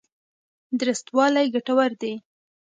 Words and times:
درستوالی 0.79 1.45
ګټور 1.53 1.91
دی. 2.01 2.13